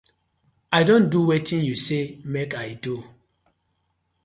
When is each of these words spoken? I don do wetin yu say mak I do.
I 0.71 0.79
don 0.87 1.03
do 1.11 1.19
wetin 1.27 1.61
yu 1.67 1.75
say 1.85 2.03
mak 2.31 2.51
I 2.65 2.69
do. 2.83 2.93